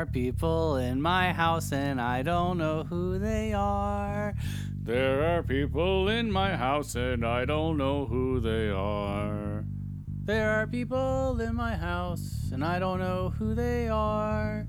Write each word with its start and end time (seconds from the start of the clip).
are 0.00 0.06
people 0.06 0.76
in 0.76 1.02
my 1.02 1.30
house 1.30 1.72
and 1.72 2.00
I 2.00 2.22
don't 2.22 2.56
know 2.56 2.84
who 2.84 3.18
they 3.18 3.52
are. 3.52 4.34
There 4.82 5.22
are 5.26 5.42
people 5.42 6.08
in 6.08 6.32
my 6.32 6.56
house 6.56 6.94
and 6.94 7.22
I 7.22 7.44
don't 7.44 7.76
know 7.76 8.06
who 8.06 8.40
they 8.40 8.70
are. 8.70 9.62
There 10.24 10.52
are 10.58 10.66
people 10.66 11.38
in 11.42 11.54
my 11.54 11.76
house 11.76 12.48
and 12.50 12.64
I 12.64 12.78
don't 12.78 12.98
know 12.98 13.34
who 13.38 13.54
they 13.54 13.88
are. 13.88 14.66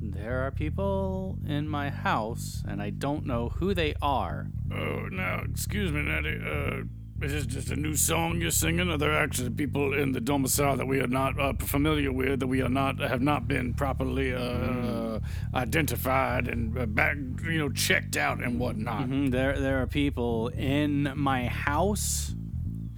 There 0.00 0.42
are 0.42 0.52
people 0.52 1.38
in 1.44 1.66
my 1.66 1.90
house 1.90 2.62
and 2.68 2.80
I 2.80 2.90
don't 2.90 3.26
know 3.26 3.48
who 3.48 3.74
they 3.74 3.96
are. 4.00 4.46
Oh, 4.72 5.08
now, 5.10 5.42
excuse 5.50 5.90
me, 5.90 6.02
Natty. 6.02 6.38
Uh, 6.40 6.84
is 7.24 7.32
this 7.32 7.46
just 7.46 7.70
a 7.70 7.76
new 7.76 7.94
song 7.96 8.40
you're 8.40 8.50
singing? 8.50 8.90
Are 8.90 8.98
there 8.98 9.16
actually 9.16 9.50
people 9.50 9.94
in 9.94 10.12
the 10.12 10.20
domicile 10.20 10.76
that 10.76 10.86
we 10.86 11.00
are 11.00 11.06
not 11.06 11.38
uh, 11.38 11.52
familiar 11.58 12.12
with, 12.12 12.40
that 12.40 12.46
we 12.46 12.60
are 12.62 12.68
not 12.68 12.98
have 12.98 13.22
not 13.22 13.46
been 13.46 13.74
properly 13.74 14.34
uh, 14.34 14.38
uh, 14.40 15.20
identified 15.54 16.48
and 16.48 16.76
uh, 16.78 16.86
back, 16.86 17.16
you 17.44 17.58
know, 17.58 17.68
checked 17.70 18.16
out 18.16 18.42
and 18.42 18.58
whatnot? 18.58 19.08
Mhm, 19.08 19.30
There, 19.30 19.58
there 19.58 19.80
are 19.82 19.86
people 19.86 20.48
in 20.48 21.12
my 21.14 21.46
house, 21.46 22.34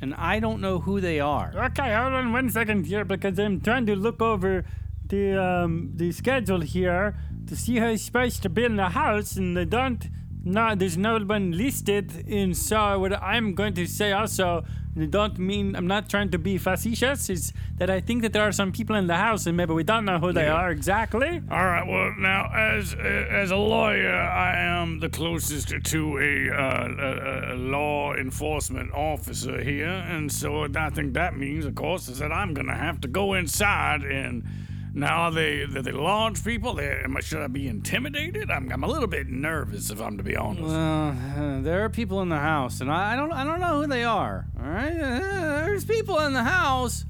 and 0.00 0.14
I 0.14 0.40
don't 0.40 0.60
know 0.60 0.78
who 0.80 1.00
they 1.00 1.20
are. 1.20 1.52
Okay, 1.66 1.94
hold 1.94 2.12
on 2.14 2.32
one 2.32 2.50
second 2.50 2.86
here 2.86 3.04
because 3.04 3.38
I'm 3.38 3.60
trying 3.60 3.86
to 3.86 3.96
look 3.96 4.20
over 4.22 4.64
the 5.06 5.38
um 5.42 5.92
the 5.94 6.12
schedule 6.12 6.62
here 6.62 7.14
to 7.46 7.54
see 7.54 7.78
who's 7.78 8.02
supposed 8.02 8.42
to 8.42 8.48
be 8.48 8.64
in 8.64 8.76
the 8.76 8.88
house, 8.90 9.36
and 9.36 9.56
they 9.56 9.66
don't. 9.66 10.08
No, 10.44 10.74
there's 10.74 10.96
no 10.98 11.18
one 11.18 11.52
listed, 11.52 12.26
and 12.28 12.56
so 12.56 12.98
what 12.98 13.12
I'm 13.22 13.54
going 13.54 13.72
to 13.74 13.86
say 13.86 14.12
also, 14.12 14.64
don't 15.08 15.38
mean 15.38 15.74
I'm 15.74 15.86
not 15.86 16.10
trying 16.10 16.30
to 16.32 16.38
be 16.38 16.58
facetious, 16.58 17.30
is 17.30 17.52
that 17.78 17.88
I 17.88 18.00
think 18.00 18.20
that 18.22 18.32
there 18.34 18.42
are 18.42 18.52
some 18.52 18.70
people 18.70 18.94
in 18.94 19.06
the 19.06 19.16
house, 19.16 19.46
and 19.46 19.56
maybe 19.56 19.72
we 19.72 19.84
don't 19.84 20.04
know 20.04 20.18
who 20.18 20.32
they 20.32 20.44
Yeah. 20.44 20.52
are 20.52 20.70
exactly. 20.70 21.40
All 21.50 21.64
right. 21.64 21.86
Well, 21.86 22.12
now, 22.18 22.50
as 22.54 22.94
as 22.94 23.50
a 23.50 23.56
lawyer, 23.56 24.14
I 24.14 24.58
am 24.58 25.00
the 25.00 25.08
closest 25.08 25.68
to 25.82 26.18
a, 26.18 26.50
uh, 26.50 26.88
a, 26.98 27.54
a 27.54 27.56
law 27.56 28.14
enforcement 28.14 28.92
officer 28.92 29.62
here, 29.62 29.88
and 29.88 30.30
so 30.30 30.64
I 30.76 30.90
think 30.90 31.14
that 31.14 31.36
means, 31.38 31.64
of 31.64 31.74
course, 31.74 32.08
is 32.08 32.18
that 32.18 32.32
I'm 32.32 32.52
gonna 32.54 32.76
have 32.76 33.00
to 33.00 33.08
go 33.08 33.32
inside 33.34 34.02
and. 34.02 34.44
Now, 34.96 35.22
are 35.22 35.32
they 35.32 35.62
are 35.62 35.82
they 35.82 35.90
large 35.90 36.44
people? 36.44 36.74
They, 36.74 36.88
am 37.02 37.16
I, 37.16 37.20
should 37.20 37.42
I 37.42 37.48
be 37.48 37.66
intimidated? 37.66 38.48
I'm, 38.48 38.70
I'm 38.70 38.84
a 38.84 38.86
little 38.86 39.08
bit 39.08 39.28
nervous, 39.28 39.90
if 39.90 40.00
I'm 40.00 40.16
to 40.18 40.22
be 40.22 40.36
honest. 40.36 40.62
Well, 40.62 41.08
uh, 41.36 41.60
there 41.62 41.84
are 41.84 41.88
people 41.90 42.22
in 42.22 42.28
the 42.28 42.38
house, 42.38 42.80
and 42.80 42.90
I, 42.90 43.14
I 43.14 43.16
don't, 43.16 43.32
I 43.32 43.42
don't 43.42 43.58
know 43.60 43.80
who 43.80 43.88
they 43.88 44.04
are. 44.04 44.46
All 44.62 44.68
right, 44.70 44.92
Uh, 44.92 45.64
there's 45.66 45.84
people 45.84 46.20
in 46.20 46.32
the 46.32 46.44
house, 46.44 47.04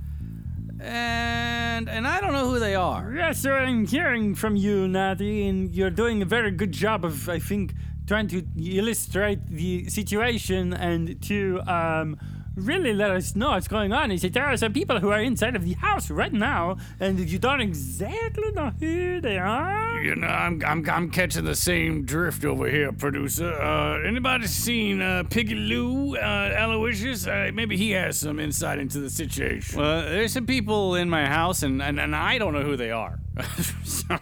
and 0.80 1.88
and 1.88 2.06
I 2.06 2.20
don't 2.20 2.32
know 2.32 2.48
who 2.48 2.58
they 2.58 2.74
are. 2.74 3.12
Yes, 3.14 3.40
sir, 3.40 3.54
I'm 3.58 3.86
hearing 3.86 4.34
from 4.34 4.56
you, 4.56 4.88
Natty, 4.88 5.46
and 5.46 5.70
you're 5.70 5.90
doing 5.90 6.22
a 6.22 6.26
very 6.26 6.50
good 6.52 6.72
job 6.72 7.04
of, 7.04 7.28
I 7.28 7.38
think, 7.38 7.74
trying 8.06 8.28
to 8.28 8.44
illustrate 8.56 9.46
the 9.48 9.88
situation 9.88 10.72
and 10.72 11.20
to 11.22 11.60
um, 11.66 12.18
really 12.56 12.92
let 12.92 13.10
us 13.10 13.34
know 13.34 13.50
what's 13.50 13.68
going 13.68 13.92
on. 13.92 14.10
He 14.10 14.18
said, 14.18 14.32
there 14.32 14.44
are 14.44 14.56
some 14.56 14.72
people 14.72 15.00
who 15.00 15.10
are 15.10 15.20
inside 15.20 15.56
of 15.56 15.64
the 15.64 15.74
house 15.74 16.10
right 16.10 16.32
now, 16.32 16.76
and 17.00 17.18
you 17.18 17.38
don't 17.38 17.60
exactly 17.60 18.50
know 18.52 18.72
who 18.78 19.20
they 19.20 19.38
are? 19.38 20.02
You 20.02 20.16
know, 20.16 20.26
I'm, 20.26 20.62
I'm, 20.64 20.88
I'm 20.88 21.10
catching 21.10 21.44
the 21.44 21.54
same 21.54 22.04
drift 22.04 22.44
over 22.44 22.68
here, 22.68 22.92
producer. 22.92 23.52
Uh, 23.52 24.00
anybody 24.06 24.46
seen 24.46 25.00
uh, 25.00 25.24
Piggy 25.28 25.54
Lou, 25.54 26.16
uh, 26.16 26.54
Aloysius? 26.56 27.26
Uh, 27.26 27.50
maybe 27.52 27.76
he 27.76 27.90
has 27.92 28.18
some 28.18 28.38
insight 28.38 28.78
into 28.78 29.00
the 29.00 29.10
situation. 29.10 29.80
Well, 29.80 30.02
there's 30.02 30.32
some 30.32 30.46
people 30.46 30.94
in 30.94 31.08
my 31.08 31.26
house, 31.26 31.62
and 31.62 31.82
and, 31.82 31.98
and 32.00 32.14
I 32.14 32.38
don't 32.38 32.52
know 32.52 32.62
who 32.62 32.76
they 32.76 32.90
are. 32.90 33.18
so, 33.84 34.16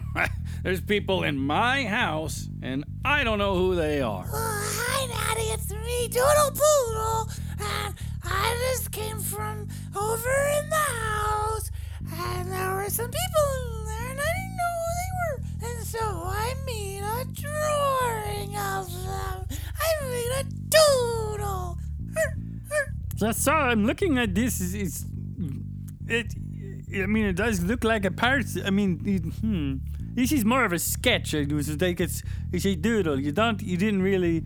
there's 0.63 0.81
people 0.81 1.23
in 1.23 1.37
my 1.37 1.85
house, 1.85 2.47
and 2.61 2.85
I 3.05 3.23
don't 3.23 3.37
know 3.37 3.55
who 3.55 3.75
they 3.75 4.01
are. 4.01 4.25
Oh, 4.31 4.31
hi, 4.33 5.05
Natty. 5.07 5.49
It's 5.49 5.69
me, 5.71 6.07
Doodle 6.07 6.51
Poodle. 6.51 7.29
And 7.59 7.95
I 8.33 8.71
just 8.71 8.91
came 8.91 9.19
from 9.19 9.67
over 9.95 10.35
in 10.59 10.69
the 10.69 10.75
house. 10.75 11.71
And 12.11 12.51
there 12.51 12.75
were 12.75 12.89
some 12.89 13.09
people 13.09 13.45
in 13.55 13.85
there, 13.85 14.09
and 14.11 14.19
I 14.19 14.29
didn't 14.37 14.57
know 14.61 14.73
who 14.81 14.91
they 14.99 15.11
were. 15.21 15.35
And 15.69 15.87
so 15.87 15.99
I 15.99 16.53
made 16.65 17.01
a 17.01 17.25
drawing 17.41 18.55
of 18.57 18.91
them. 19.05 19.45
I 19.79 19.89
made 20.09 20.31
a 20.39 20.43
doodle. 20.69 21.77
Just 23.15 23.43
so 23.43 23.53
I'm 23.53 23.85
looking 23.85 24.17
at 24.17 24.35
this. 24.35 24.59
Is 24.59 24.73
it's 24.75 25.05
it? 26.07 26.33
I 27.01 27.05
mean, 27.05 27.25
it 27.25 27.35
does 27.35 27.63
look 27.63 27.83
like 27.83 28.05
a 28.05 28.11
part. 28.11 28.45
I 28.65 28.69
mean, 28.69 29.01
it, 29.05 29.21
hmm. 29.41 29.77
This 30.15 30.31
is 30.31 30.45
more 30.45 30.63
of 30.65 30.73
a 30.73 30.79
sketch. 30.79 31.33
It 31.33 31.51
was 31.51 31.81
like 31.81 31.99
it's 31.99 32.21
it's 32.51 32.65
a 32.65 32.75
doodle. 32.75 33.19
You 33.19 33.31
don't. 33.31 33.61
You 33.61 33.77
didn't 33.77 34.01
really. 34.01 34.43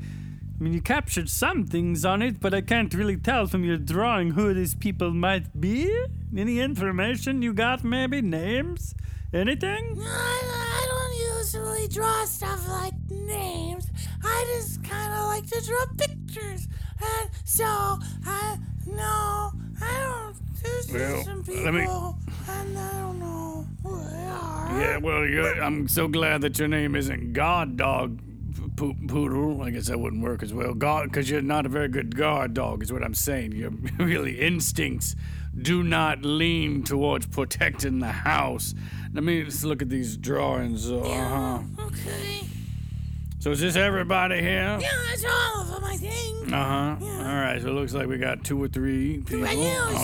I 0.59 0.63
mean, 0.63 0.73
you 0.73 0.81
captured 0.81 1.29
some 1.29 1.65
things 1.67 2.03
on 2.03 2.21
it, 2.23 2.39
but 2.39 2.53
I 2.53 2.61
can't 2.61 2.91
really 2.93 3.15
tell 3.17 3.45
from 3.45 3.63
your 3.63 3.77
drawing 3.77 4.31
who 4.31 4.53
these 4.55 4.73
people 4.73 5.11
might 5.11 5.59
be. 5.61 5.93
Any 6.35 6.59
information 6.59 7.43
you 7.43 7.53
got? 7.53 7.83
Maybe 7.83 8.21
names? 8.21 8.95
Anything? 9.33 9.99
I, 10.01 10.41
I 10.43 10.87
don't 10.89 11.37
usually 11.37 11.87
draw 11.89 12.25
stuff 12.25 12.67
like 12.67 12.93
names. 13.11 13.87
I 14.23 14.45
just 14.55 14.83
kind 14.83 15.13
of 15.13 15.25
like 15.25 15.45
to 15.47 15.63
draw 15.63 15.85
pictures. 15.95 16.67
And 17.01 17.29
so, 17.43 17.65
I, 18.25 18.57
no, 18.87 19.51
I 19.79 19.93
don't. 20.03 20.35
There's 20.63 20.91
Well, 20.91 21.23
some 21.23 21.43
people, 21.43 21.63
let 21.65 21.73
me- 21.75 21.81
and 22.49 22.79
I 22.79 22.91
don't 22.93 23.19
know 23.19 23.67
who 23.83 23.97
they 24.09 24.25
are. 24.25 24.81
Yeah, 24.81 24.97
well, 24.97 25.23
you're, 25.25 25.61
I'm 25.61 25.87
so 25.87 26.07
glad 26.07 26.41
that 26.41 26.57
your 26.57 26.67
name 26.67 26.95
isn't 26.95 27.33
God 27.33 27.77
Dog 27.77 28.19
po- 28.77 28.95
Poodle. 29.07 29.61
I 29.61 29.71
guess 29.71 29.87
that 29.87 29.99
wouldn't 29.99 30.23
work 30.23 30.41
as 30.41 30.53
well. 30.53 30.73
God, 30.73 31.09
because 31.09 31.29
you're 31.29 31.41
not 31.41 31.65
a 31.65 31.69
very 31.69 31.89
good 31.89 32.15
guard 32.15 32.53
dog, 32.53 32.81
is 32.83 32.93
what 32.93 33.03
I'm 33.03 33.13
saying. 33.13 33.51
Your 33.51 33.71
really 33.99 34.39
instincts 34.39 35.15
do 35.59 35.83
not 35.83 36.23
lean 36.23 36.83
towards 36.83 37.25
protecting 37.25 37.99
the 37.99 38.11
house. 38.11 38.73
Let 39.13 39.23
me 39.25 39.43
just 39.43 39.63
look 39.65 39.81
at 39.81 39.89
these 39.89 40.15
drawings. 40.15 40.89
Uh 40.89 41.01
huh. 41.03 41.59
Okay. 41.87 42.41
So 43.39 43.51
is 43.51 43.59
this 43.59 43.75
everybody 43.75 44.39
here? 44.41 44.77
Yeah, 44.79 44.89
that's 45.09 45.25
all 45.25 45.61
of 45.61 45.69
them, 45.69 45.83
I 45.83 45.97
think. 45.97 46.51
Uh 46.53 46.63
huh. 46.63 46.95
Yeah. 47.01 47.16
All 47.27 47.35
right. 47.35 47.61
So 47.61 47.67
it 47.67 47.71
looks 47.73 47.93
like 47.93 48.07
we 48.07 48.17
got 48.17 48.43
two 48.45 48.61
or 48.63 48.67
three 48.69 49.17
people. 49.19 49.41
Right 49.41 49.57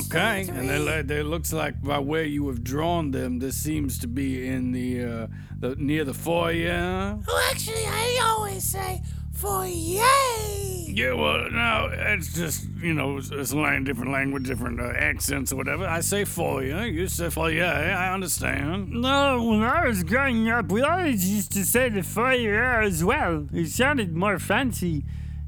Okay. 0.07 0.43
two 0.45 0.51
And 0.53 0.69
they, 0.69 0.77
three. 0.83 1.01
they 1.03 1.23
looks 1.23 1.53
like 1.53 1.81
by 1.81 1.99
where 1.99 2.25
you 2.25 2.47
have 2.49 2.63
drawn 2.63 3.11
them, 3.11 3.39
this 3.39 3.55
seems 3.55 3.97
to 3.99 4.07
be 4.07 4.45
in 4.47 4.71
the 4.73 5.03
uh, 5.03 5.27
the 5.59 5.75
near 5.77 6.03
the 6.03 6.13
foyer. 6.13 7.17
Oh, 7.27 7.49
actually, 7.51 7.85
I 7.85 8.19
always 8.29 8.63
say 8.63 9.01
foyer. 9.31 10.03
Yeah. 10.85 11.13
Well, 11.13 11.49
no, 11.49 11.89
it's 11.91 12.33
just 12.33 12.67
you 12.81 12.93
know 12.93 13.17
it's, 13.17 13.31
it's 13.31 13.53
lang- 13.53 13.83
different 13.85 14.11
language, 14.11 14.43
different 14.45 14.79
uh, 14.81 14.91
accents 14.95 15.51
or 15.53 15.55
whatever. 15.55 15.85
I 15.87 16.01
say 16.01 16.25
foyer. 16.25 16.85
You 16.85 17.07
say 17.07 17.29
foyer. 17.29 17.63
I 17.65 18.13
understand. 18.13 18.91
No, 18.91 19.43
when 19.43 19.63
I 19.63 19.87
was 19.87 20.03
growing 20.03 20.49
up, 20.49 20.71
we 20.71 20.81
always 20.81 21.27
used 21.27 21.51
to 21.53 21.63
say 21.65 21.89
the 21.89 22.03
foyer 22.03 22.81
as 22.81 23.03
well. 23.03 23.47
It 23.53 23.69
sounded 23.69 24.13
more 24.15 24.39
fancy. 24.39 25.03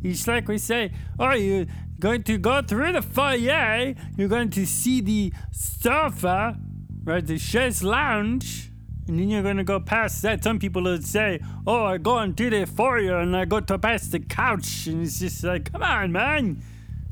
It's 0.05 0.27
like 0.27 0.47
we 0.47 0.59
say, 0.59 0.91
oh, 1.19 1.33
you're 1.33 1.65
going 1.99 2.21
to 2.23 2.37
go 2.37 2.61
through 2.61 2.91
the 2.91 3.01
foyer, 3.01 3.95
you're 4.15 4.27
going 4.27 4.51
to 4.51 4.65
see 4.65 5.01
the 5.01 5.33
sofa, 5.51 6.59
right, 7.03 7.25
the 7.25 7.39
chaise 7.39 7.83
lounge, 7.83 8.71
and 9.07 9.19
then 9.19 9.29
you're 9.29 9.41
going 9.41 9.57
to 9.57 9.63
go 9.63 9.79
past 9.79 10.21
that. 10.21 10.43
Some 10.43 10.59
people 10.59 10.83
would 10.83 11.05
say, 11.05 11.39
oh, 11.65 11.85
I 11.85 11.97
go 11.97 12.19
into 12.19 12.51
the 12.51 12.65
foyer 12.67 13.17
and 13.17 13.35
I 13.35 13.45
go 13.45 13.59
to 13.59 13.79
past 13.79 14.11
the 14.11 14.19
couch. 14.19 14.85
And 14.87 15.03
it's 15.03 15.19
just 15.19 15.43
like, 15.43 15.71
come 15.71 15.81
on, 15.81 16.11
man. 16.11 16.61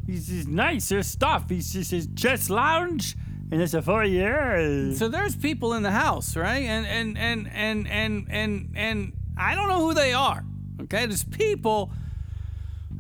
It's 0.08 0.28
just 0.28 0.48
nicer 0.48 1.02
stuff. 1.02 1.50
It's 1.50 1.74
just 1.74 1.94
a 1.94 2.16
chest 2.16 2.50
lounge 2.50 3.16
and 3.52 3.62
it's 3.62 3.74
a 3.74 3.82
foyer. 3.82 4.94
So 4.94 5.08
there's 5.08 5.36
people 5.36 5.74
in 5.74 5.84
the 5.84 5.92
house, 5.92 6.36
right? 6.36 6.64
And 6.64 6.86
and 6.86 7.18
and 7.18 7.50
and 7.54 7.88
and 7.88 8.28
and 8.30 8.70
and 8.76 9.14
I 9.38 9.56
don't 9.56 9.68
know 9.68 9.80
who 9.80 9.94
they 9.94 10.14
are. 10.14 10.44
Okay, 10.82 11.06
there's 11.06 11.24
people. 11.24 11.92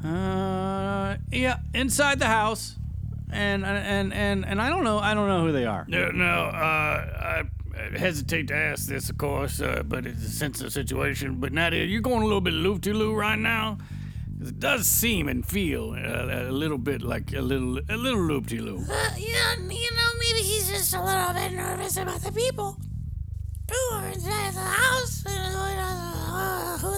Uh, 0.03 1.15
yeah, 1.31 1.57
inside 1.73 2.19
the 2.19 2.27
house, 2.27 2.75
and 3.31 3.65
and 3.65 4.13
and 4.13 4.45
and 4.45 4.61
I 4.61 4.69
don't 4.69 4.83
know. 4.83 5.00
I 5.00 5.13
don't 5.13 5.27
know 5.27 5.45
who 5.45 5.51
they 5.51 5.65
are. 5.65 5.85
No, 5.88 6.09
no. 6.11 6.25
Uh, 6.25 7.44
I 7.75 7.97
hesitate 7.97 8.47
to 8.50 8.55
ask 8.55 8.88
this, 8.88 9.09
of 9.09 9.17
course, 9.17 9.61
uh, 9.61 9.81
but 9.85 10.05
it's 10.05 10.23
a 10.25 10.29
sensitive 10.29 10.73
situation. 10.73 11.39
But 11.39 11.53
Natty, 11.53 11.77
you're 11.85 12.01
going 12.01 12.21
a 12.21 12.25
little 12.25 12.41
bit 12.41 12.53
loop 12.53 12.81
de 12.81 12.94
loo 12.94 13.13
right 13.15 13.39
now. 13.39 13.77
'Cause 14.39 14.50
It 14.50 14.59
does 14.59 14.88
seem 14.88 15.29
and 15.29 15.45
feel 15.45 15.91
uh, 15.91 16.50
a 16.50 16.51
little 16.51 16.77
bit 16.77 17.01
like 17.01 17.31
a 17.33 17.41
little 17.41 17.79
a 17.89 17.95
little 17.95 18.21
loop 18.21 18.47
de 18.47 18.59
loo. 18.59 18.79
Uh, 18.89 19.09
yeah, 19.17 19.55
you 19.57 19.91
know, 19.97 20.09
maybe 20.19 20.39
he's 20.45 20.67
just 20.69 20.94
a 20.94 21.01
little 21.01 21.33
bit 21.33 21.53
nervous 21.53 21.95
about 21.97 22.21
the 22.21 22.31
people 22.31 22.75
who 23.71 23.95
are 23.95 24.07
inside 24.09 24.53
the 24.53 24.59
house 24.59 25.23
and 25.25 25.55
who, 26.81 26.97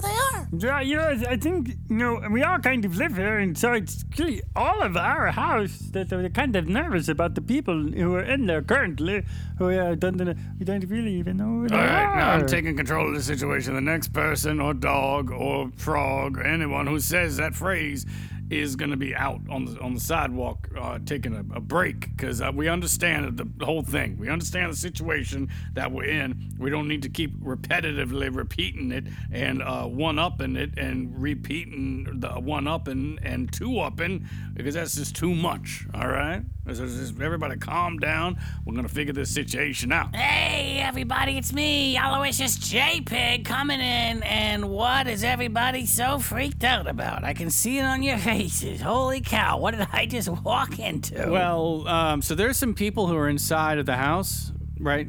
Yeah, 0.58 0.80
you 0.80 0.96
know, 0.96 1.08
I 1.28 1.36
think, 1.36 1.68
you 1.88 1.96
know, 1.96 2.22
we 2.30 2.42
all 2.42 2.58
kind 2.58 2.84
of 2.84 2.96
live 2.96 3.16
here, 3.16 3.38
and 3.38 3.56
so 3.56 3.72
it's 3.72 4.04
really 4.18 4.42
all 4.54 4.82
of 4.82 4.96
our 4.96 5.30
house 5.30 5.78
that 5.92 6.10
we're 6.10 6.28
kind 6.30 6.56
of 6.56 6.68
nervous 6.68 7.08
about 7.08 7.34
the 7.34 7.40
people 7.40 7.74
who 7.74 8.14
are 8.14 8.22
in 8.22 8.46
there 8.46 8.62
currently, 8.62 9.24
who 9.58 9.70
uh, 9.70 9.94
don't, 9.94 10.16
we 10.58 10.64
don't 10.64 10.84
really 10.84 11.14
even 11.14 11.36
know 11.38 11.44
who 11.44 11.68
they 11.68 11.76
All 11.76 11.82
right, 11.82 12.16
now. 12.16 12.30
I'm 12.32 12.46
taking 12.46 12.76
control 12.76 13.08
of 13.08 13.14
the 13.14 13.22
situation. 13.22 13.74
The 13.74 13.80
next 13.80 14.12
person 14.12 14.60
or 14.60 14.74
dog 14.74 15.30
or 15.30 15.70
frog 15.76 16.38
or 16.38 16.42
anyone 16.44 16.86
who 16.86 17.00
says 17.00 17.36
that 17.36 17.54
phrase 17.54 18.06
is 18.50 18.76
going 18.76 18.90
to 18.90 18.96
be 18.96 19.14
out 19.14 19.40
on 19.50 19.64
the 19.64 19.80
on 19.80 19.94
the 19.94 20.00
sidewalk 20.00 20.68
uh, 20.78 20.98
taking 21.04 21.34
a, 21.34 21.56
a 21.56 21.60
break 21.60 22.16
because 22.16 22.40
uh, 22.40 22.50
we 22.54 22.68
understand 22.68 23.36
the, 23.36 23.64
whole 23.64 23.82
thing. 23.82 24.16
We 24.16 24.28
understand 24.28 24.72
the 24.72 24.76
situation 24.76 25.48
that 25.74 25.90
we're 25.90 26.04
in. 26.04 26.54
We 26.58 26.70
don't 26.70 26.86
need 26.86 27.02
to 27.02 27.08
keep 27.08 27.36
repetitively 27.40 28.34
repeating 28.34 28.92
it 28.92 29.04
and 29.32 29.62
uh, 29.62 29.84
one 29.84 30.18
upping 30.18 30.56
it 30.56 30.78
and 30.78 31.20
repeating 31.20 32.20
the 32.20 32.28
one 32.28 32.68
upping 32.68 33.18
and 33.22 33.52
two 33.52 33.80
upping 33.80 34.28
because 34.54 34.74
that's 34.74 34.94
just 34.94 35.16
too 35.16 35.34
much. 35.34 35.86
All 35.94 36.08
right, 36.08 36.42
so 36.66 36.86
just 36.86 37.20
everybody 37.20 37.56
calm 37.56 37.98
down. 37.98 38.38
We're 38.64 38.74
gonna 38.74 38.88
figure 38.88 39.12
this 39.12 39.32
situation 39.34 39.90
out. 39.90 40.14
Hey, 40.14 40.80
everybody, 40.80 41.36
it's 41.36 41.52
me, 41.52 41.96
Aloysius 41.96 42.56
J 42.56 43.02
Pig, 43.04 43.44
coming 43.44 43.80
in. 43.80 44.22
And 44.22 44.70
what 44.70 45.08
is 45.08 45.24
everybody 45.24 45.86
so 45.86 46.18
freaked 46.18 46.64
out 46.64 46.86
about? 46.86 47.24
I 47.24 47.34
can 47.34 47.50
see 47.50 47.78
it 47.78 47.84
on 47.84 48.02
your 48.02 48.16
faces. 48.38 48.80
Holy 48.80 49.20
cow, 49.20 49.58
what 49.58 49.72
did 49.76 49.86
I 49.92 50.06
just 50.06 50.28
walk 50.28 50.78
into? 50.78 51.30
Well, 51.30 51.86
um, 51.88 52.22
so 52.22 52.34
there's 52.34 52.56
some 52.56 52.74
people 52.74 53.06
who 53.06 53.16
are 53.16 53.28
inside 53.28 53.78
of 53.78 53.86
the 53.86 53.96
house, 53.96 54.52
right? 54.80 55.06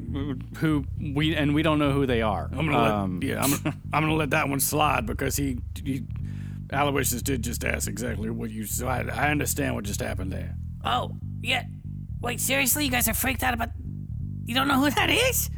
Who 0.57 0.85
we 0.99 1.35
and 1.35 1.53
we 1.53 1.61
don't 1.63 1.79
know 1.79 1.91
who 1.91 2.05
they 2.05 2.21
are. 2.21 2.49
I'm 2.51 2.65
gonna 2.65 2.77
Um, 2.77 3.19
let, 3.19 3.29
yeah, 3.29 3.43
I'm, 3.43 3.51
I'm 3.93 4.03
gonna 4.03 4.15
let 4.15 4.31
that 4.31 4.49
one 4.49 4.59
slide 4.59 5.05
because 5.05 5.35
he, 5.35 5.59
he 5.83 6.03
Aloysius 6.71 7.21
did 7.21 7.43
just 7.43 7.63
ask 7.63 7.87
exactly 7.89 8.29
what 8.29 8.49
you. 8.49 8.65
So 8.65 8.87
I, 8.87 9.01
I 9.07 9.29
understand 9.31 9.75
what 9.75 9.83
just 9.85 10.01
happened 10.01 10.31
there. 10.31 10.55
oh, 10.83 11.15
yeah. 11.41 11.63
Wait, 12.19 12.41
seriously? 12.41 12.83
You 12.85 12.91
guys 12.91 13.07
are 13.07 13.13
freaked 13.13 13.43
out 13.43 13.53
about. 13.53 13.69
You 14.45 14.55
don't 14.55 14.67
know 14.67 14.79
who 14.79 14.89
that 14.89 15.09
is? 15.09 15.49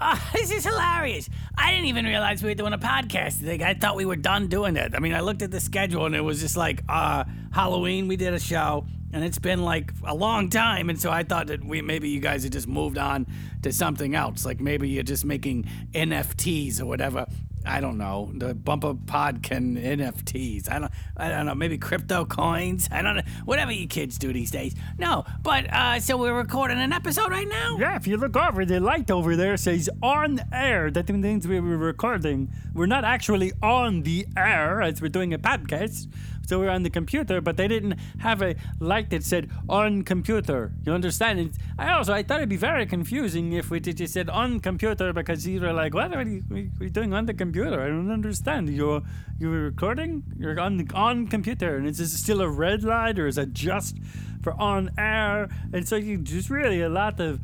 Oh, 0.00 0.28
this 0.32 0.50
is 0.50 0.64
hilarious. 0.64 1.28
I 1.56 1.72
didn't 1.72 1.86
even 1.86 2.04
realize 2.04 2.42
we 2.42 2.50
were 2.50 2.54
doing 2.54 2.72
a 2.72 2.78
podcast 2.78 3.40
today. 3.40 3.62
I 3.64 3.74
thought 3.74 3.96
we 3.96 4.04
were 4.04 4.16
done 4.16 4.48
doing 4.48 4.76
it. 4.76 4.94
I 4.94 4.98
mean, 4.98 5.14
I 5.14 5.20
looked 5.20 5.42
at 5.42 5.50
the 5.50 5.60
schedule 5.60 6.06
and 6.06 6.14
it 6.14 6.22
was 6.22 6.40
just 6.40 6.56
like 6.56 6.82
uh, 6.88 7.24
Halloween, 7.52 8.08
we 8.08 8.16
did 8.16 8.32
a 8.32 8.40
show, 8.40 8.86
and 9.12 9.24
it's 9.24 9.38
been 9.38 9.62
like 9.62 9.92
a 10.04 10.14
long 10.14 10.48
time. 10.48 10.88
And 10.88 11.00
so 11.00 11.10
I 11.10 11.22
thought 11.22 11.48
that 11.48 11.64
we 11.64 11.82
maybe 11.82 12.08
you 12.08 12.20
guys 12.20 12.44
had 12.44 12.52
just 12.52 12.68
moved 12.68 12.96
on 12.96 13.26
to 13.62 13.72
something 13.72 14.14
else. 14.14 14.46
Like 14.46 14.60
maybe 14.60 14.88
you're 14.88 15.02
just 15.02 15.24
making 15.24 15.68
NFTs 15.92 16.80
or 16.80 16.86
whatever. 16.86 17.26
I 17.66 17.80
don't 17.80 17.98
know. 17.98 18.30
The 18.34 18.54
bumper 18.54 18.94
pod 18.94 19.42
can 19.42 19.76
NFTs. 19.76 20.70
I 20.70 20.78
don't. 20.78 20.92
I 21.16 21.28
don't 21.28 21.46
know. 21.46 21.54
Maybe 21.54 21.78
crypto 21.78 22.24
coins. 22.24 22.88
I 22.90 23.02
don't 23.02 23.16
know. 23.16 23.22
Whatever 23.44 23.72
you 23.72 23.86
kids 23.86 24.18
do 24.18 24.32
these 24.32 24.50
days. 24.50 24.74
No, 24.98 25.24
but 25.42 25.72
uh, 25.72 26.00
so 26.00 26.16
we're 26.16 26.34
recording 26.36 26.78
an 26.78 26.92
episode 26.92 27.30
right 27.30 27.48
now. 27.48 27.76
Yeah, 27.78 27.96
if 27.96 28.06
you 28.06 28.16
look 28.16 28.36
over, 28.36 28.64
the 28.64 28.80
light 28.80 29.10
over 29.10 29.36
there 29.36 29.56
says 29.56 29.90
on 30.02 30.40
air. 30.52 30.90
That 30.90 31.08
means 31.10 31.46
we 31.46 31.60
were 31.60 31.76
recording. 31.76 32.50
We're 32.74 32.86
not 32.86 33.04
actually 33.04 33.52
on 33.62 34.02
the 34.02 34.26
air 34.36 34.80
as 34.80 35.02
we're 35.02 35.08
doing 35.08 35.34
a 35.34 35.38
podcast. 35.38 36.08
So 36.46 36.58
we're 36.58 36.70
on 36.70 36.82
the 36.82 36.90
computer, 36.90 37.40
but 37.40 37.56
they 37.56 37.68
didn't 37.68 37.98
have 38.18 38.42
a 38.42 38.56
light 38.80 39.10
that 39.10 39.22
said 39.22 39.50
on 39.68 40.02
computer. 40.02 40.72
You 40.84 40.92
understand? 40.92 41.38
It's, 41.38 41.58
I 41.78 41.92
also 41.92 42.12
I 42.12 42.22
thought 42.22 42.38
it'd 42.38 42.48
be 42.48 42.56
very 42.56 42.86
confusing 42.86 43.52
if 43.52 43.70
we 43.70 43.78
just 43.80 44.12
said 44.12 44.28
on 44.28 44.60
computer 44.60 45.12
because 45.12 45.46
you 45.46 45.60
were 45.60 45.72
like, 45.72 45.94
what 45.94 46.12
are 46.14 46.22
you, 46.22 46.42
you 46.80 46.90
doing 46.90 47.12
on 47.12 47.26
the 47.26 47.34
computer? 47.34 47.80
I 47.80 47.88
don't 47.88 48.10
understand. 48.10 48.68
You're 48.68 49.02
you're 49.38 49.50
recording. 49.50 50.24
You're 50.38 50.58
on 50.58 50.76
the 50.78 50.86
on 50.94 51.28
computer, 51.28 51.76
and 51.76 51.86
is 51.86 51.98
this 51.98 52.18
still 52.18 52.40
a 52.40 52.48
red 52.48 52.82
light 52.82 53.18
or 53.18 53.26
is 53.26 53.38
it 53.38 53.52
just 53.52 53.96
for 54.42 54.52
on 54.60 54.90
air? 54.98 55.48
And 55.72 55.86
so 55.86 55.96
you 55.96 56.18
just 56.18 56.50
really 56.50 56.80
a 56.82 56.88
lot 56.88 57.20
of 57.20 57.40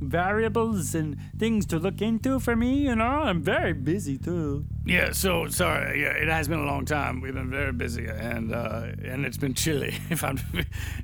variables 0.00 0.94
and 0.94 1.16
things 1.38 1.66
to 1.66 1.78
look 1.78 2.00
into 2.00 2.38
for 2.38 2.56
me. 2.56 2.86
You 2.86 2.96
know, 2.96 3.04
I'm 3.04 3.42
very 3.42 3.72
busy 3.72 4.18
too. 4.18 4.64
Yeah. 4.86 5.10
So 5.12 5.48
sorry. 5.48 6.02
Yeah, 6.02 6.10
it 6.10 6.28
has 6.28 6.46
been 6.46 6.60
a 6.60 6.64
long 6.64 6.84
time. 6.84 7.20
We've 7.20 7.34
been 7.34 7.50
very 7.50 7.72
busy, 7.72 8.06
and 8.06 8.54
uh, 8.54 8.86
and 9.04 9.26
it's 9.26 9.36
been 9.36 9.54
chilly. 9.54 9.98
If 10.10 10.22
I'm, 10.22 10.38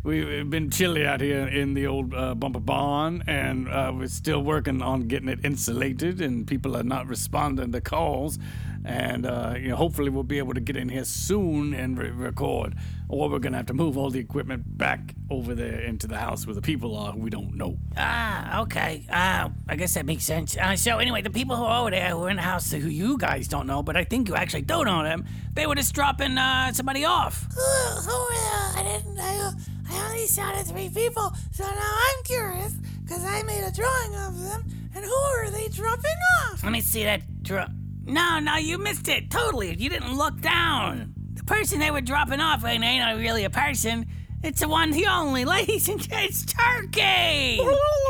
we've 0.04 0.48
been 0.48 0.70
chilly 0.70 1.04
out 1.04 1.20
here 1.20 1.46
in 1.48 1.74
the 1.74 1.86
old 1.88 2.14
uh, 2.14 2.34
bumper 2.36 2.60
barn, 2.60 3.24
and 3.26 3.68
uh, 3.68 3.92
we're 3.94 4.06
still 4.06 4.42
working 4.42 4.80
on 4.80 5.08
getting 5.08 5.28
it 5.28 5.40
insulated, 5.44 6.20
and 6.20 6.46
people 6.46 6.76
are 6.76 6.84
not 6.84 7.08
responding 7.08 7.72
to 7.72 7.80
calls. 7.80 8.38
And 8.84 9.26
uh, 9.26 9.54
you 9.58 9.68
know, 9.68 9.76
hopefully, 9.76 10.10
we'll 10.10 10.22
be 10.22 10.38
able 10.38 10.54
to 10.54 10.60
get 10.60 10.76
in 10.76 10.88
here 10.88 11.04
soon 11.04 11.72
and 11.74 11.96
re- 11.98 12.10
record, 12.10 12.74
or 13.08 13.28
we're 13.28 13.38
gonna 13.38 13.56
have 13.56 13.66
to 13.66 13.74
move 13.74 13.96
all 13.96 14.10
the 14.10 14.18
equipment 14.18 14.62
back 14.78 15.14
over 15.30 15.54
there 15.54 15.80
into 15.80 16.06
the 16.06 16.18
house 16.18 16.46
where 16.46 16.54
the 16.54 16.62
people 16.62 16.96
are 16.96 17.12
who 17.12 17.20
we 17.20 17.30
don't 17.30 17.54
know. 17.56 17.78
Ah, 17.96 18.60
okay. 18.62 19.06
Uh, 19.08 19.50
I 19.68 19.76
guess 19.76 19.94
that 19.94 20.04
makes 20.04 20.24
sense. 20.24 20.56
Uh, 20.56 20.74
so 20.76 20.98
anyway, 20.98 21.22
the 21.22 21.30
people 21.30 21.56
who 21.56 21.62
are 21.64 21.80
over 21.80 21.90
there 21.90 22.10
who 22.10 22.24
are 22.24 22.30
in 22.30 22.36
the 22.36 22.42
house 22.42 22.70
who 22.72 22.88
you 22.88 23.16
guys 23.18 23.46
don't 23.46 23.66
know, 23.68 23.71
but 23.80 23.96
I 23.96 24.02
think 24.02 24.28
you 24.28 24.34
actually 24.34 24.62
don't 24.62 24.86
know 24.86 25.04
them, 25.04 25.24
they 25.52 25.68
were 25.68 25.76
just 25.76 25.94
dropping 25.94 26.36
uh, 26.36 26.72
somebody 26.72 27.04
off. 27.04 27.46
Who, 27.54 27.60
who 27.60 28.18
were 28.24 28.30
the, 28.30 28.80
I 28.80 28.82
didn't, 28.82 29.20
I, 29.20 29.52
I 29.88 30.08
only 30.08 30.26
saw 30.26 30.60
three 30.64 30.88
people, 30.88 31.32
so 31.52 31.62
now 31.62 31.96
I'm 32.08 32.24
curious, 32.24 32.72
because 33.04 33.24
I 33.24 33.42
made 33.44 33.62
a 33.62 33.70
drawing 33.70 34.16
of 34.16 34.40
them, 34.42 34.64
and 34.96 35.04
who 35.04 35.14
are 35.14 35.50
they 35.50 35.68
dropping 35.68 36.18
off? 36.44 36.62
Let 36.64 36.72
me 36.72 36.80
see 36.80 37.04
that 37.04 37.42
dro- 37.42 37.68
No, 38.04 38.40
no, 38.40 38.56
you 38.56 38.78
missed 38.78 39.08
it. 39.08 39.30
Totally. 39.30 39.74
You 39.76 39.88
didn't 39.88 40.16
look 40.16 40.40
down. 40.40 41.14
The 41.34 41.44
person 41.44 41.78
they 41.78 41.90
were 41.90 42.00
dropping 42.00 42.40
off 42.40 42.64
ain't, 42.64 42.82
ain't 42.84 43.18
really 43.20 43.44
a 43.44 43.50
person. 43.50 44.06
It's 44.42 44.60
the 44.60 44.68
one, 44.68 44.90
the 44.90 45.06
only, 45.06 45.44
ladies 45.56 45.88
and 45.88 46.00
gents, 46.00 46.44
Turkey! 46.44 47.60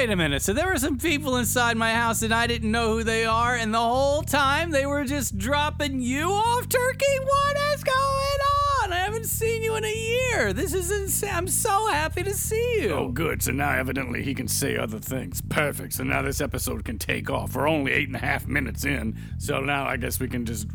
Wait 0.00 0.08
a 0.08 0.16
minute. 0.16 0.40
So 0.40 0.54
there 0.54 0.66
were 0.66 0.78
some 0.78 0.96
people 0.96 1.36
inside 1.36 1.76
my 1.76 1.92
house 1.92 2.22
and 2.22 2.32
I 2.32 2.46
didn't 2.46 2.70
know 2.70 2.94
who 2.94 3.04
they 3.04 3.26
are, 3.26 3.54
and 3.54 3.74
the 3.74 3.78
whole 3.78 4.22
time 4.22 4.70
they 4.70 4.86
were 4.86 5.04
just 5.04 5.36
dropping 5.36 6.00
you 6.00 6.30
off, 6.30 6.70
Turkey? 6.70 7.18
What 7.22 7.56
is 7.74 7.84
going 7.84 8.40
on? 8.82 8.94
I 8.94 9.02
haven't 9.04 9.26
seen 9.26 9.62
you 9.62 9.76
in 9.76 9.84
a 9.84 9.94
year. 9.94 10.54
This 10.54 10.72
is 10.72 10.90
insane. 10.90 11.34
I'm 11.34 11.48
so 11.48 11.88
happy 11.88 12.22
to 12.22 12.32
see 12.32 12.80
you. 12.80 12.92
Oh, 12.92 13.08
good. 13.08 13.42
So 13.42 13.52
now 13.52 13.72
evidently 13.72 14.22
he 14.22 14.32
can 14.32 14.48
say 14.48 14.78
other 14.78 15.00
things. 15.00 15.42
Perfect. 15.42 15.92
So 15.92 16.02
now 16.02 16.22
this 16.22 16.40
episode 16.40 16.82
can 16.82 16.98
take 16.98 17.28
off. 17.28 17.54
We're 17.54 17.68
only 17.68 17.92
eight 17.92 18.08
and 18.08 18.16
a 18.16 18.20
half 18.20 18.46
minutes 18.46 18.86
in. 18.86 19.18
So 19.36 19.60
now 19.60 19.84
I 19.86 19.98
guess 19.98 20.18
we 20.18 20.28
can 20.28 20.46
just 20.46 20.66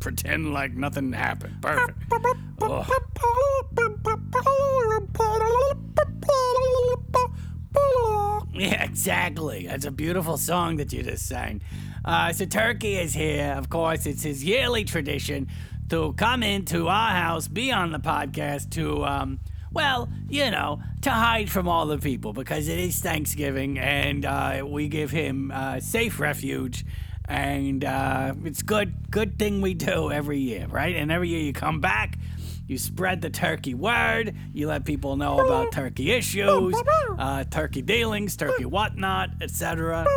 pretend 0.00 0.54
like 0.54 0.72
nothing 0.72 1.12
happened. 1.12 1.60
Perfect. 1.60 1.98
Yeah, 8.58 8.84
exactly. 8.84 9.66
That's 9.66 9.84
a 9.84 9.90
beautiful 9.90 10.36
song 10.36 10.76
that 10.76 10.92
you 10.92 11.02
just 11.02 11.26
sang. 11.26 11.60
Uh, 12.04 12.32
so 12.32 12.44
Turkey 12.44 12.94
is 12.96 13.12
here. 13.12 13.52
Of 13.58 13.68
course, 13.68 14.06
it's 14.06 14.22
his 14.22 14.44
yearly 14.44 14.84
tradition 14.84 15.48
to 15.88 16.12
come 16.12 16.44
into 16.44 16.86
our 16.86 17.10
house, 17.10 17.48
be 17.48 17.72
on 17.72 17.90
the 17.90 17.98
podcast 17.98 18.70
to, 18.70 19.04
um, 19.04 19.40
well, 19.72 20.08
you 20.28 20.52
know, 20.52 20.80
to 21.02 21.10
hide 21.10 21.50
from 21.50 21.66
all 21.66 21.86
the 21.86 21.98
people 21.98 22.32
because 22.32 22.68
it 22.68 22.78
is 22.78 23.00
Thanksgiving 23.00 23.76
and 23.78 24.24
uh, 24.24 24.64
we 24.64 24.86
give 24.86 25.10
him 25.10 25.50
uh, 25.52 25.80
safe 25.80 26.20
refuge. 26.20 26.84
And 27.26 27.84
uh, 27.84 28.34
it's 28.44 28.62
good, 28.62 29.10
good 29.10 29.38
thing 29.38 29.62
we 29.62 29.74
do 29.74 30.12
every 30.12 30.38
year, 30.38 30.66
right? 30.68 30.94
And 30.94 31.10
every 31.10 31.30
year 31.30 31.40
you 31.40 31.52
come 31.54 31.80
back, 31.80 32.18
you 32.66 32.78
spread 32.78 33.20
the 33.20 33.30
turkey 33.30 33.74
word, 33.74 34.34
you 34.52 34.66
let 34.68 34.84
people 34.84 35.16
know 35.16 35.38
about 35.38 35.72
turkey 35.72 36.10
issues, 36.12 36.74
uh, 37.18 37.44
turkey 37.44 37.82
dealings, 37.82 38.36
turkey 38.36 38.64
whatnot, 38.64 39.30
etc. 39.40 40.06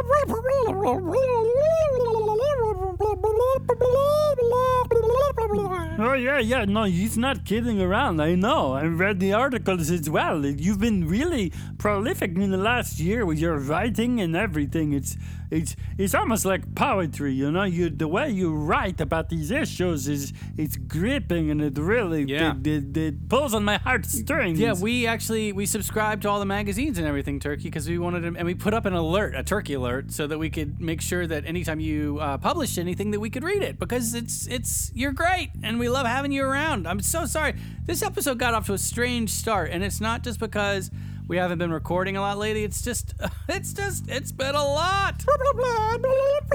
Oh 6.00 6.14
yeah, 6.14 6.40
yeah. 6.40 6.66
No, 6.66 6.84
he's 6.84 7.18
not 7.18 7.46
kidding 7.46 7.82
around. 7.82 8.22
I 8.22 8.36
know. 8.36 8.74
I 8.74 8.84
read 8.86 9.20
the 9.20 9.34
articles 9.34 9.90
as 9.90 10.10
well. 10.10 10.46
You've 10.46 10.80
been 10.80 11.08
really 11.08 11.52
prolific 11.78 12.36
in 12.36 12.52
the 12.52 12.58
last 12.58 13.00
year 13.00 13.26
with 13.26 13.40
your 13.40 13.58
writing 13.58 14.20
and 14.22 14.36
everything. 14.36 14.94
It's 14.94 15.18
it's 15.50 15.76
it's 15.98 16.14
almost 16.14 16.44
like 16.46 16.76
poetry, 16.76 17.34
you 17.34 17.50
know. 17.52 17.64
You 17.64 17.90
the 17.90 18.08
way 18.08 18.30
you 18.30 18.54
write 18.54 19.00
about 19.02 19.30
these 19.30 19.50
issues 19.50 20.08
is 20.08 20.34
it's 20.58 20.76
gripping 20.76 21.50
and 21.52 21.62
it 21.62 21.78
really 21.78 22.24
Yeah. 22.24 22.54
it, 22.58 22.68
it, 22.68 22.98
it 22.98 23.30
pulls 23.30 23.54
on 23.54 23.64
my 23.64 23.78
heartstrings. 23.78 24.60
Yeah, 24.60 24.74
we 24.74 25.08
actually 25.08 25.54
we 25.54 25.66
subscribed 25.66 26.24
to 26.24 26.30
all 26.30 26.40
the 26.40 26.46
magazines 26.46 26.98
and 26.98 27.08
everything, 27.08 27.40
Turkey, 27.40 27.64
because 27.64 27.88
we 27.88 27.98
wanted 27.98 28.22
to, 28.22 28.28
and 28.38 28.46
we 28.46 28.56
put 28.56 28.74
up 28.74 28.86
an 28.86 28.94
alert, 28.94 29.36
a 29.36 29.44
turkey 29.44 29.74
alert, 29.76 30.12
so 30.12 30.28
that 30.28 30.38
we 30.38 30.50
could 30.50 30.82
make 30.82 31.02
sure 31.02 31.26
that 31.26 31.46
anytime 31.46 31.80
you 31.80 32.20
uh, 32.20 32.38
published 32.38 32.78
anything, 32.78 33.12
that 33.12 33.20
we 33.22 33.30
could 33.30 33.44
read 33.44 33.64
it 33.64 33.80
because 33.80 34.14
it's 34.14 34.48
it's 34.48 34.92
you're 34.94 35.14
great 35.14 35.37
and 35.64 35.80
we 35.80 35.90
love 35.90 36.06
having 36.06 36.32
you 36.32 36.44
around. 36.44 36.88
I'm 36.88 37.00
so 37.00 37.26
sorry 37.26 37.56
this 37.88 38.04
episode 38.04 38.38
got 38.38 38.54
off 38.54 38.66
to 38.68 38.74
a 38.74 38.78
strange 38.78 39.30
start, 39.30 39.72
and 39.72 39.82
it's 39.82 40.02
not 40.02 40.22
just 40.22 40.40
because 40.42 40.92
we 41.28 41.38
haven't 41.38 41.58
been 41.58 41.72
recording 41.72 42.18
a 42.18 42.22
lot 42.22 42.38
lately. 42.38 42.66
It's 42.66 42.82
just, 42.82 43.14
it's 43.50 43.72
just, 43.72 44.10
it's 44.10 44.34
been 44.34 44.56
a 44.56 44.64
lot. 44.64 45.24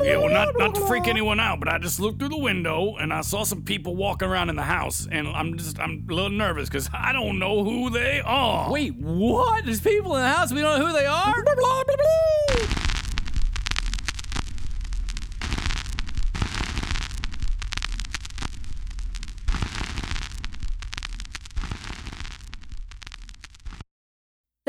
Yeah, 0.03 0.19
well, 0.19 0.29
not 0.29 0.59
not 0.59 0.75
to 0.75 0.87
freak 0.87 1.09
anyone 1.09 1.41
out, 1.41 1.59
but 1.59 1.69
I 1.69 1.79
just 1.79 2.01
looked 2.01 2.19
through 2.19 2.29
the 2.29 2.39
window 2.39 2.97
and 2.97 3.13
I 3.13 3.23
saw 3.23 3.45
some 3.45 3.63
people 3.63 3.97
walking 3.97 4.29
around 4.29 4.51
in 4.51 4.57
the 4.57 4.63
house, 4.63 5.09
and 5.11 5.27
I'm 5.29 5.57
just 5.57 5.81
I'm 5.81 6.07
a 6.09 6.13
little 6.13 6.31
nervous 6.31 6.69
because 6.69 6.91
I 6.93 7.13
don't 7.13 7.39
know 7.39 7.65
who 7.65 7.89
they 7.89 8.21
are. 8.21 8.71
Wait, 8.71 8.95
what? 8.97 9.65
There's 9.65 9.81
people 9.81 10.17
in 10.17 10.23
the 10.23 10.29
house. 10.29 10.53
We 10.53 10.61
don't 10.61 10.79
know 10.79 10.87
who 10.87 10.93
they 10.93 11.07
are. 11.07 11.35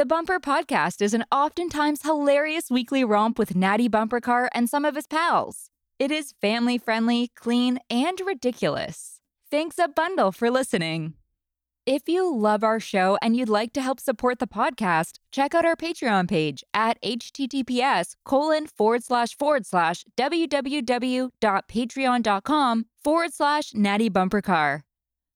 The 0.03 0.07
Bumper 0.07 0.37
Podcast 0.37 1.01
is 1.01 1.13
an 1.13 1.23
oftentimes 1.31 2.01
hilarious 2.01 2.69
weekly 2.69 3.05
romp 3.05 3.39
with 3.39 3.55
Natty 3.55 3.87
Bumper 3.87 4.19
Car 4.19 4.49
and 4.53 4.69
some 4.69 4.83
of 4.83 4.95
his 4.95 5.07
pals. 5.07 5.69
It 5.97 6.11
is 6.11 6.33
family 6.41 6.77
friendly, 6.77 7.31
clean, 7.35 7.79
and 7.89 8.19
ridiculous. 8.19 9.21
Thanks 9.49 9.79
a 9.79 9.87
bundle 9.87 10.33
for 10.33 10.51
listening. 10.51 11.13
If 11.85 12.09
you 12.09 12.35
love 12.35 12.65
our 12.65 12.81
show 12.81 13.17
and 13.21 13.37
you'd 13.37 13.47
like 13.47 13.71
to 13.71 13.81
help 13.81 14.01
support 14.01 14.39
the 14.39 14.45
podcast, 14.45 15.19
check 15.31 15.55
out 15.55 15.63
our 15.63 15.77
Patreon 15.77 16.27
page 16.27 16.65
at 16.73 17.01
https 17.01 18.17
colon 18.25 18.67
forward 18.67 19.05
slash 19.05 19.37
forward 19.37 19.65
slash 19.65 20.03
www.patreon.com 20.17 22.85
forward 23.01 23.33
slash 23.33 23.73
natty 23.73 24.09
bumper 24.09 24.41
car. 24.41 24.83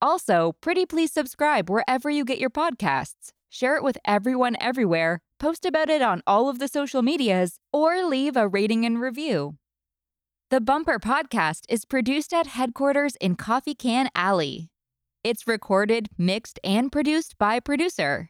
Also, 0.01 0.57
pretty 0.59 0.85
please 0.85 1.13
subscribe 1.13 1.69
wherever 1.69 2.09
you 2.09 2.25
get 2.25 2.37
your 2.37 2.49
podcasts. 2.49 3.31
Share 3.49 3.75
it 3.75 3.83
with 3.83 3.97
everyone 4.05 4.55
everywhere, 4.59 5.19
post 5.39 5.65
about 5.65 5.89
it 5.89 6.01
on 6.01 6.21
all 6.27 6.49
of 6.49 6.59
the 6.59 6.67
social 6.67 7.01
medias, 7.01 7.59
or 7.71 8.03
leave 8.03 8.35
a 8.35 8.47
rating 8.47 8.85
and 8.85 8.99
review. 8.99 9.55
The 10.49 10.61
Bumper 10.61 10.99
Podcast 10.99 11.61
is 11.69 11.85
produced 11.85 12.33
at 12.33 12.47
headquarters 12.47 13.15
in 13.17 13.35
Coffee 13.35 13.75
Can 13.75 14.09
Alley. 14.15 14.69
It's 15.23 15.47
recorded, 15.47 16.07
mixed, 16.17 16.59
and 16.63 16.91
produced 16.91 17.37
by 17.37 17.59
producer. 17.59 18.29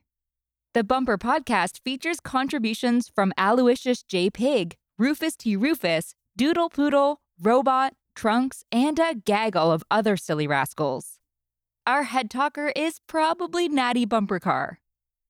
The 0.73 0.83
Bumper 0.83 1.17
Podcast 1.17 1.83
features 1.83 2.19
contributions 2.19 3.09
from 3.13 3.33
Aloysius 3.37 4.03
J. 4.03 4.29
Pig, 4.29 4.75
Rufus 4.97 5.35
T. 5.35 5.55
Rufus, 5.55 6.15
Doodle 6.35 6.69
Poodle, 6.69 7.21
Robot, 7.41 7.93
Trunks, 8.15 8.63
and 8.71 8.97
a 8.99 9.13
gaggle 9.13 9.71
of 9.71 9.83
other 9.91 10.17
silly 10.17 10.47
rascals. 10.47 11.19
Our 11.85 12.03
head 12.03 12.29
talker 12.29 12.71
is 12.75 12.99
probably 13.07 13.69
Natty 13.69 14.05
Bumper 14.05 14.39
Car. 14.39 14.79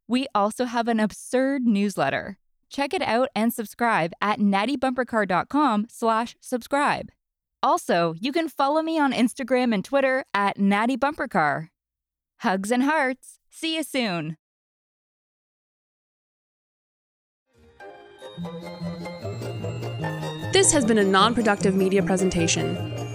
We 0.07 0.27
also 0.33 0.65
have 0.65 0.87
an 0.87 0.99
absurd 0.99 1.63
newsletter. 1.63 2.37
Check 2.69 2.93
it 2.93 3.01
out 3.01 3.29
and 3.35 3.53
subscribe 3.53 4.11
at 4.21 4.39
nattybumpercar.com 4.39 5.87
slash 5.89 6.35
subscribe. 6.41 7.09
Also, 7.63 8.13
you 8.19 8.31
can 8.31 8.49
follow 8.49 8.81
me 8.81 8.99
on 8.99 9.11
Instagram 9.11 9.73
and 9.73 9.83
Twitter 9.83 10.23
at 10.33 10.57
nattybumpercar. 10.57 11.69
Hugs 12.41 12.71
and 12.71 12.83
hearts. 12.83 13.39
See 13.49 13.75
you 13.75 13.83
soon. 13.83 14.37
This 20.53 20.71
has 20.71 20.85
been 20.85 20.99
a 20.99 21.03
non 21.03 21.33
productive 21.33 21.75
media 21.75 22.03
presentation. 22.03 22.96